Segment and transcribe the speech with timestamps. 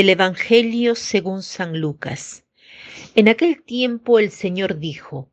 [0.00, 2.44] Del Evangelio según San Lucas.
[3.14, 5.30] En aquel tiempo el Señor dijo,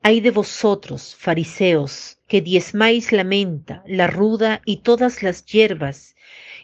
[0.00, 6.16] Hay de vosotros, fariseos, que diezmáis la menta, la ruda y todas las hierbas,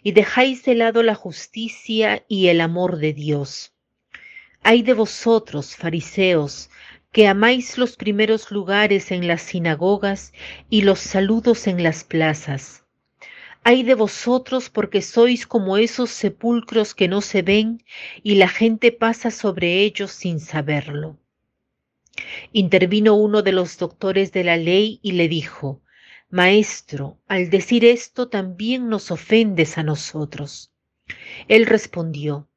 [0.03, 3.75] y dejáis de lado la justicia y el amor de Dios.
[4.63, 6.71] Hay de vosotros, fariseos,
[7.13, 10.33] que amáis los primeros lugares en las sinagogas
[10.71, 12.86] y los saludos en las plazas.
[13.69, 17.83] Ay de vosotros porque sois como esos sepulcros que no se ven
[18.23, 21.19] y la gente pasa sobre ellos sin saberlo.
[22.53, 25.83] Intervino uno de los doctores de la ley y le dijo,
[26.31, 30.71] Maestro, al decir esto también nos ofendes a nosotros.
[31.49, 32.49] Él respondió,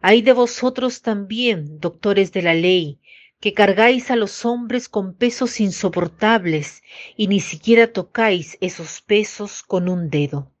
[0.00, 2.98] Ay de vosotros también, doctores de la ley,
[3.40, 6.82] que cargáis a los hombres con pesos insoportables
[7.16, 10.52] y ni siquiera tocáis esos pesos con un dedo.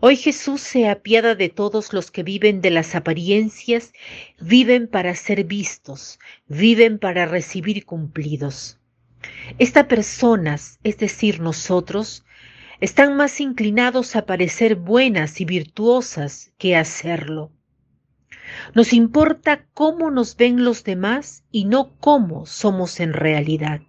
[0.00, 3.92] Hoy Jesús se apiada de todos los que viven de las apariencias,
[4.40, 6.18] viven para ser vistos,
[6.48, 8.78] viven para recibir cumplidos.
[9.58, 12.24] Estas personas, es decir, nosotros,
[12.80, 17.50] están más inclinados a parecer buenas y virtuosas que a hacerlo.
[18.74, 23.80] Nos importa cómo nos ven los demás y no cómo somos en realidad.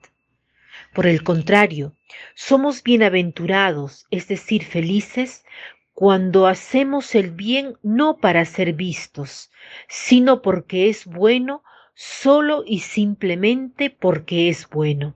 [0.97, 1.95] Por el contrario,
[2.33, 5.45] somos bienaventurados, es decir, felices,
[5.93, 9.51] cuando hacemos el bien no para ser vistos,
[9.87, 15.13] sino porque es bueno, solo y simplemente porque es bueno.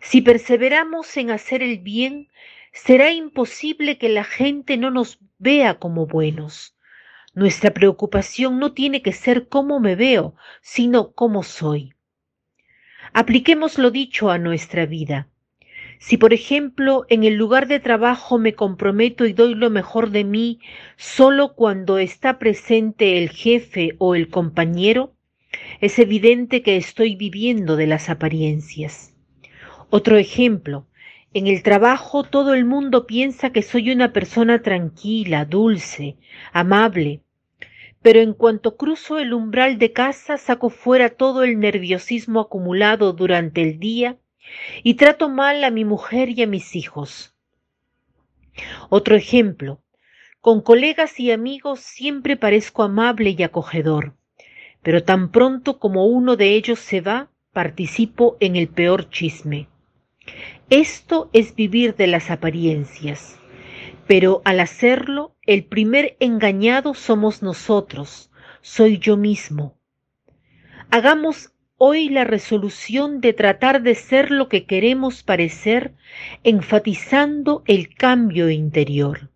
[0.00, 2.28] Si perseveramos en hacer el bien,
[2.72, 6.78] será imposible que la gente no nos vea como buenos.
[7.34, 11.92] Nuestra preocupación no tiene que ser cómo me veo, sino cómo soy.
[13.20, 15.26] Apliquemos lo dicho a nuestra vida.
[15.98, 20.22] Si, por ejemplo, en el lugar de trabajo me comprometo y doy lo mejor de
[20.22, 20.60] mí
[20.96, 25.16] solo cuando está presente el jefe o el compañero,
[25.80, 29.16] es evidente que estoy viviendo de las apariencias.
[29.90, 30.86] Otro ejemplo,
[31.34, 36.18] en el trabajo todo el mundo piensa que soy una persona tranquila, dulce,
[36.52, 37.22] amable,
[38.02, 43.62] pero en cuanto cruzo el umbral de casa saco fuera todo el nerviosismo acumulado durante
[43.62, 44.18] el día
[44.82, 47.34] y trato mal a mi mujer y a mis hijos.
[48.88, 49.82] Otro ejemplo,
[50.40, 54.14] con colegas y amigos siempre parezco amable y acogedor,
[54.82, 59.68] pero tan pronto como uno de ellos se va, participo en el peor chisme.
[60.70, 63.37] Esto es vivir de las apariencias
[64.08, 68.30] pero al hacerlo, el primer engañado somos nosotros,
[68.62, 69.78] soy yo mismo.
[70.90, 75.94] Hagamos hoy la resolución de tratar de ser lo que queremos parecer,
[76.42, 79.30] enfatizando el cambio interior.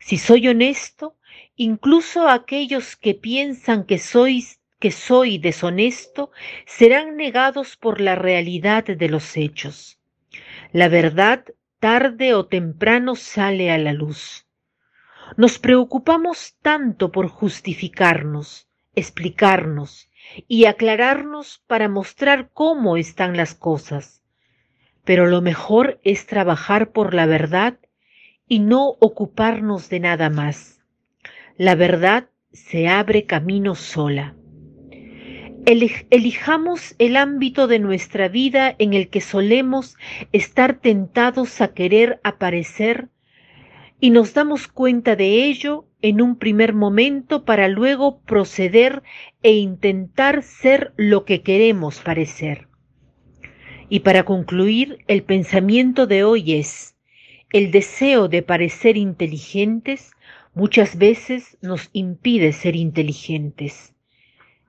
[0.00, 1.16] Si soy honesto,
[1.54, 6.32] incluso aquellos que piensan que sois que soy deshonesto
[6.66, 10.00] serán negados por la realidad de los hechos.
[10.72, 11.44] La verdad
[11.84, 14.46] tarde o temprano sale a la luz.
[15.36, 20.08] Nos preocupamos tanto por justificarnos, explicarnos
[20.48, 24.22] y aclararnos para mostrar cómo están las cosas.
[25.04, 27.78] Pero lo mejor es trabajar por la verdad
[28.48, 30.80] y no ocuparnos de nada más.
[31.58, 34.34] La verdad se abre camino sola
[35.66, 39.96] elijamos el ámbito de nuestra vida en el que solemos
[40.32, 43.08] estar tentados a querer aparecer
[44.00, 49.02] y nos damos cuenta de ello en un primer momento para luego proceder
[49.42, 52.68] e intentar ser lo que queremos parecer.
[53.88, 56.96] Y para concluir, el pensamiento de hoy es,
[57.52, 60.10] el deseo de parecer inteligentes
[60.54, 63.93] muchas veces nos impide ser inteligentes.